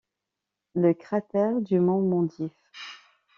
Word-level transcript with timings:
Le 0.73 0.95
cratère 0.95 1.61
du 1.61 1.79
mont 1.79 2.01
Mendif. 2.01 2.51